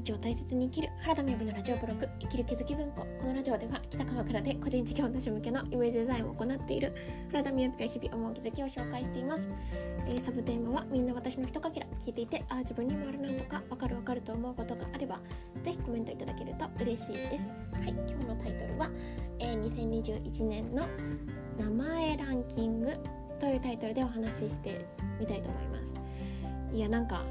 [0.00, 3.06] 日を大切に生きる原田美由のラジオブログ生きる気づき文庫。
[3.18, 6.94] このラジオでは北川倉で個人事業主向けのイメージデザインを行っている
[7.30, 9.48] 原田美由が日々思う気づきを紹介しています、
[10.06, 15.20] えー、サブテーマはみんな私の一かけら聞いていてああ自分にもあるなとかわかるわかると思うことがあれば
[15.62, 17.48] ぜひコメントいただけると嬉しいです。
[17.48, 18.90] はい今日のタイトルは、
[19.38, 20.86] えー、2021年の
[21.58, 22.96] 名前ランキング
[23.38, 24.86] というタイトルでお話しして
[25.18, 25.94] みたいと思います。
[26.72, 27.24] いやなんか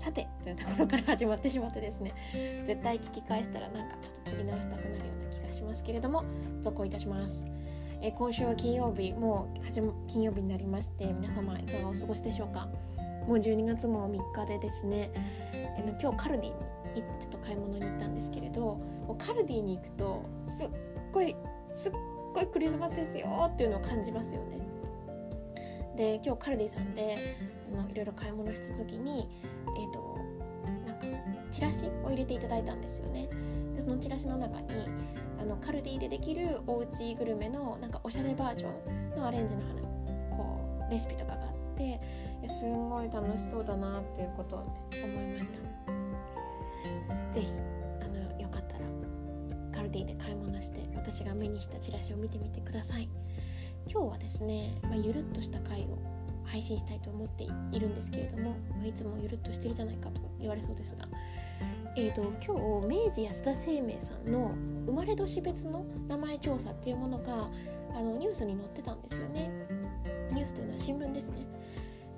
[0.00, 2.14] さてというところから始まってしまってですね
[2.64, 6.24] 絶対聞き返したらなんかちょっと撮り直したくなるような気がしますけれども
[6.62, 7.44] 続行いたします、
[8.00, 12.66] え、今週は金曜日もう始金曜日になりまして皆様いかがお過ごしでしょうか。
[13.26, 15.10] もう12月も3日でですね、
[15.52, 18.60] えー、今日カルディにちょっと買い物に行ったんですけれど
[19.06, 20.68] もうカルディに行くとすっ
[21.12, 21.36] ごい
[21.72, 21.92] すっ
[22.34, 24.58] ごいクリスマスですよっていうのを感じますよね。
[25.96, 27.36] で今日カルディさんで
[27.70, 29.28] のいろいろ買い物した時に、
[29.76, 30.18] えーと、
[30.86, 31.06] なんか
[31.50, 33.28] チラシを入れていただいたんですよね。
[33.74, 34.88] でそのチラシの中に
[35.40, 38.68] あのカルディでできるおうちグルメのなんかおしゃれバージョ
[39.14, 39.80] ンのアレンジの花
[40.36, 42.00] こうレシピとかがあって
[42.46, 44.66] すんごい楽しそうだなっていうことを、ね、
[45.02, 45.58] 思いました。
[47.32, 47.48] ぜひ
[48.02, 48.84] あのよかったら
[49.72, 53.08] カルディで買い物して私が目にしたチラシを見てみてください。
[53.90, 55.98] 今日はですね、まあ、ゆるっとした回を
[56.50, 61.06] 配信したいと思っているんですけれども、まあ、いつもゆるっとしてるじゃないかと言われそうですが、
[61.96, 64.54] えーと、今日明治安田生命さんの
[64.86, 67.50] 生まれ年別の名前調査っていうものが
[67.94, 69.50] あのニュースに載ってたんですよね。
[70.32, 71.46] ニュースというのは新聞ですね。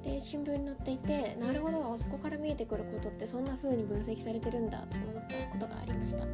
[0.03, 6.23] で新聞に載っていてなるほどそこから見えてくることってそんな風に分析されてるんだと思ったことがありました。
[6.23, 6.27] は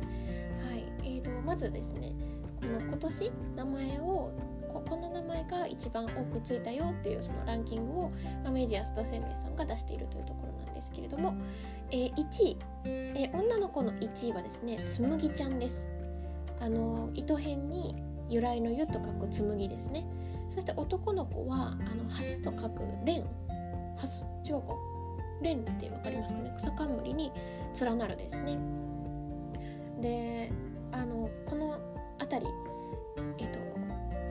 [0.75, 0.85] い。
[1.01, 2.15] えーとまずですね
[2.61, 4.33] この今年名前を
[4.69, 8.11] ここんな名前が一番多くついたよっていうそのランキングを、
[8.45, 11.35] まあ、明治安田生命さんが出しているというところなんですけれども、
[11.91, 15.89] えー、1位、えー、女の子の1位はですねつむぎちゃんです。
[16.61, 20.05] あの糸辺に由来の湯と書く紬ですね。
[20.49, 23.23] そして男の子はあのハスと書く蓮
[23.97, 24.75] ハス違うか。
[25.41, 26.53] 蓮って分かりますかね。
[26.57, 27.33] 草冠に
[27.81, 28.59] 連なるですね。
[30.01, 30.53] で
[30.93, 31.79] あのこの
[32.19, 32.53] 辺り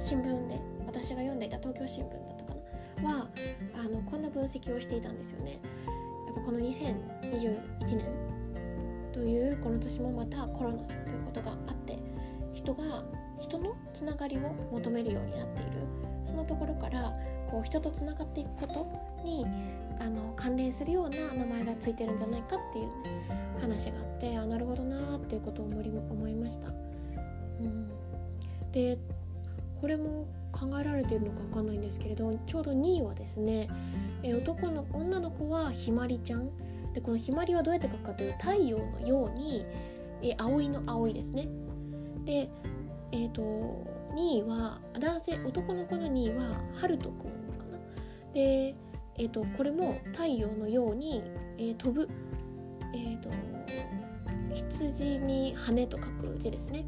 [0.07, 2.53] 新聞で私が読んでいた東京新聞だったか
[3.03, 3.27] なは
[3.75, 5.59] あのこんな分析をしていたんですよね。
[6.27, 8.05] やっぱこの2021年
[9.11, 11.99] というこの年もまたコロナということがあって
[12.53, 13.03] 人が
[13.37, 14.39] 人のつながりを
[14.71, 15.71] 求めるようになっている
[16.23, 17.11] そのところから
[17.51, 18.87] こう人とつながっていくこと
[19.25, 19.45] に
[19.99, 22.89] あの関連するような名前がついてるんじゃないかっていう、
[23.59, 26.69] 話があってあなるほどなーっていうことを思いました。
[26.69, 26.71] う
[27.63, 27.89] ん、
[28.71, 28.97] で
[29.81, 33.69] これも考えられているのか分かんないんですけれどちょうど2位はですね、
[34.23, 36.49] え男の女の子はひまりちゃん。
[36.93, 39.65] でこのひまりはどうやって書くかというと太陽のように、
[40.23, 41.47] え葵の葵ですね。
[42.25, 42.49] で
[43.11, 43.41] えっ、ー、と
[44.15, 47.77] 2位は男性男の子の2位ははるとくんかな。
[48.33, 48.75] で
[49.17, 51.23] えっ、ー、とこれも太陽のように、
[51.57, 52.09] えー、飛ぶ
[52.95, 53.29] えっ、と
[54.51, 56.85] 羊に羽と書く字ですね。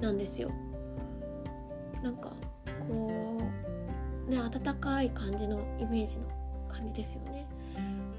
[0.00, 0.50] なんですよ。
[2.04, 2.28] なんか
[2.86, 3.40] こ
[4.28, 6.26] うね温かい感じのイメージの
[6.68, 7.46] 感じですよね、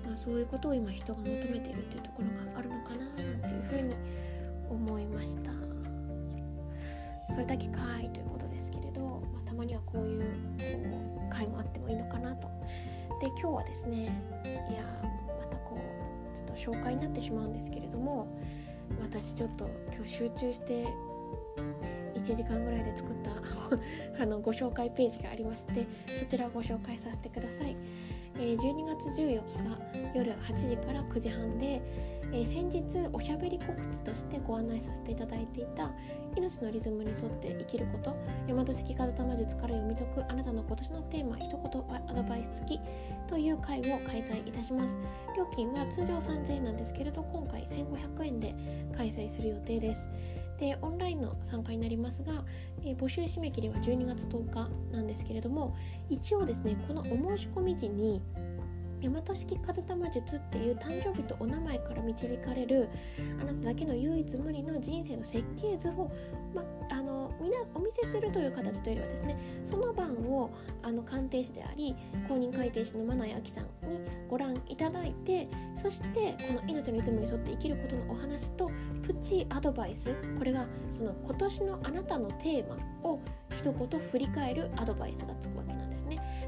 [0.04, 3.96] まあ、そういうことを今人が求めているというところがあるのかななんていうふうに
[4.70, 5.52] 思いました。
[7.32, 10.28] それだけかいということですけれど、まあ、たまにはこういうこ
[11.28, 12.48] う回もあってもいいのかなと。
[13.22, 14.04] で今日はですね
[14.70, 14.84] いや
[15.40, 18.28] またこうちょっと紹介になってしまうんですけれども
[19.02, 20.88] 私ちょっと今日集中して
[22.26, 23.32] 1時間ぐらいで作った
[24.22, 25.86] あのご紹介ページがありまして
[26.20, 27.76] そちらをご紹介させてください、
[28.40, 29.42] えー、12月14
[30.12, 31.82] 日夜8時から9時半で、
[32.32, 35.92] えー、先日おしゃべり告知としてご案内させていただいていた
[36.36, 38.16] 命のリズムに沿って生きること
[38.48, 41.60] 大和式風玉術から読み解くあなたの今年のテーマ一言
[42.10, 42.80] アドバイス付き
[43.28, 44.98] という会を開催いたします。
[45.38, 48.54] 料金は通常3000円なんですけれど今回1500円で
[48.96, 50.10] 開催する予定です。
[50.58, 52.46] でオンラインの参加になりますが、
[52.84, 55.76] えー、募集締め切りは12月10日なんですけれども
[56.10, 58.22] 一応ですねこのお申し込み時に
[59.10, 62.90] 大和式風玉術っていう誕生日とお名前から導かれる
[63.42, 66.12] あなただけの唯一無二の人生の設計図を、
[66.54, 70.52] ま、あのみなお見せするという形というよりはですねその番を
[70.84, 71.96] あの鑑定士であり
[72.28, 74.00] 公認会計士の真名亜紀さんに
[74.30, 78.72] ご覧いただいてそしてこの命のリズムに沿って生きることのお話と
[79.04, 83.20] プチアドバイスこれがその今年のあなたのテーマを
[83.56, 85.64] 一言振り返るアドバイスがつくわ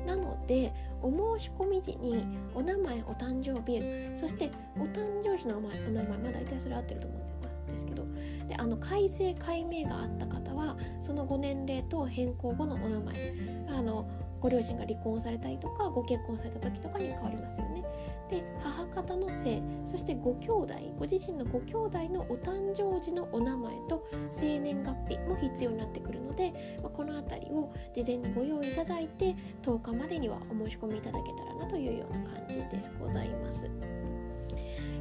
[0.08, 2.24] なのでお申し込み時に
[2.56, 3.84] お名前お誕生日
[4.18, 7.37] そしてお誕生日のお名前お名前まあ大体それ合ってると思うんです。
[7.78, 8.08] ですけど
[8.48, 13.34] であの改正改名があった方はそのご年齢と変更後のお名前
[13.70, 14.10] あの
[14.40, 17.84] ご両親が離婚されたりとかご結婚された時とかに変わりますよね。
[18.30, 33.72] で母方の姓そしてご兄弟ご自身のご兄弟のお誕生時のお名前と生年月日も必要になってくるので、まあ、この辺りを事前にご用意いただいて10日までにはお申し込みいただけたらなというような感じですございます。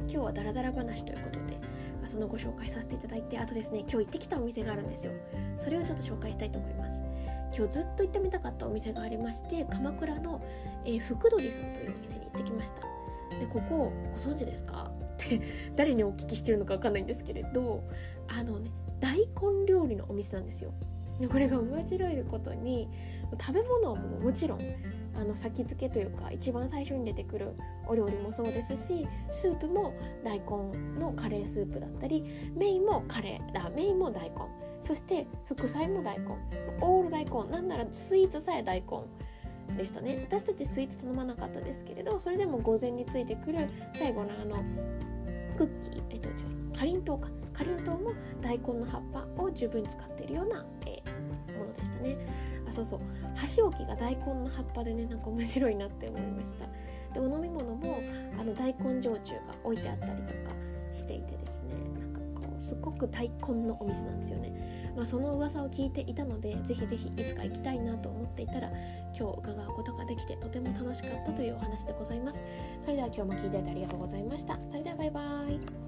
[0.09, 1.59] 今日はダラダラ話ということで、
[2.07, 5.13] そのご紹介させていただいてあとですね今日行ってきたお店があるんですよ。
[5.57, 7.01] それをちょっと紹介したいと思います。
[7.55, 10.41] 今日ずっと行ってみたかったお店がありまして鎌倉の、
[10.85, 12.81] えー、福鳥さんというお店に行ってきました。
[13.39, 14.91] でここご存知ですか？
[14.93, 15.41] って
[15.75, 17.83] 誰にお聞きしてるのか分かんないんですけれど
[18.27, 20.73] あのね大根料理のお店なんですよ。
[21.19, 22.87] でこれが面白いことに
[23.39, 24.59] 食べ物はももちろん
[25.17, 27.53] あの先付けというか一番最初に出てくる
[27.87, 29.93] お料理もそうですしスープも
[30.23, 32.23] 大根のカレースープだったり
[32.55, 34.35] メインもカレーあメインも大根
[34.81, 36.25] そして副菜も大根
[36.81, 40.25] オール大根なんならスイーツさえ大根でしたね。
[40.29, 44.63] 私たちスイーツ頼まなかったですけれどそれでも午前についてくる最後のあの
[45.57, 47.27] クッキーえっと違うかりんとうか。
[47.57, 52.17] かりんとうも大根の葉っぱを十分使っているような、えー、ものでしたね。
[52.77, 52.99] そうそう。
[53.35, 56.67] 箸置きが大根の葉っぱでねなんか面白いなって思いました。
[57.13, 58.01] でお飲み物も
[58.39, 60.51] あの大根焼酎が置いてあったりとか
[60.91, 61.73] していてですね。
[61.99, 64.93] なんかこうすごく大根のお店なんですよね。
[64.95, 68.71] まあ、その噂を聞いていたのでぜひぜひいつか行きたいなと思っていたら
[69.17, 72.41] 今日伺うことができてとても楽しかったというお話でございます。
[72.81, 74.57] それでは今日も聞いていただいてありがとうございました。
[74.69, 75.86] それではバイバーイ。